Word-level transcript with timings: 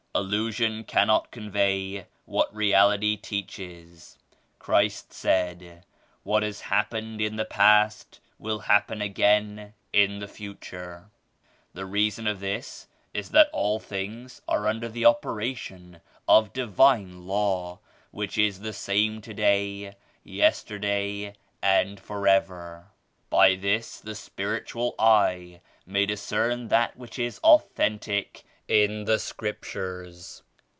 "Allusion 0.13 0.83
cannot 0.83 1.31
convey 1.31 2.05
what 2.25 2.53
Reality 2.53 3.15
teaches. 3.15 4.17
Christ 4.59 5.13
said 5.13 5.85
'what 6.23 6.43
has 6.43 6.59
happened 6.61 7.21
in 7.21 7.37
the 7.37 7.45
past 7.45 8.19
will 8.37 8.59
happen 8.59 9.01
again 9.01 9.73
in 9.93 10.19
the 10.19 10.27
future.' 10.27 11.09
The 11.73 11.85
reason 11.85 12.27
of 12.27 12.41
this 12.41 12.87
is 13.13 13.29
that 13.29 13.49
all 13.53 13.79
things 13.79 14.41
are 14.49 14.67
under 14.67 14.89
the 14.89 15.05
operation 15.05 16.01
of 16.27 16.51
Divine 16.53 17.25
Law 17.25 17.79
which 18.11 18.37
is 18.37 18.59
the 18.59 18.73
same 18.73 19.21
today, 19.21 19.95
yesterday 20.25 21.27
10 21.63 21.87
and 21.87 21.99
forever. 22.01 22.87
By 23.29 23.55
this 23.55 24.01
the 24.01 24.15
spiritual 24.15 24.93
eye 24.99 25.61
may 25.85 26.05
dis 26.05 26.29
cern 26.29 26.67
that 26.67 26.97
which 26.97 27.17
is 27.17 27.39
authentic 27.39 28.43
in 28.67 29.03
the 29.03 29.19
Scriptures." 29.19 30.43